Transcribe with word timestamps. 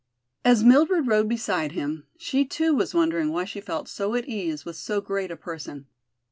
As 0.43 0.63
Mildred 0.63 1.05
rode 1.05 1.29
beside 1.29 1.73
him, 1.73 2.07
she 2.17 2.43
too 2.43 2.73
was 2.73 2.95
wondering 2.95 3.29
why 3.31 3.45
she 3.45 3.61
felt 3.61 3.87
so 3.87 4.15
at 4.15 4.27
ease 4.27 4.65
with 4.65 4.75
so 4.75 4.99
great 4.99 5.29
a 5.29 5.35
person. 5.35 5.85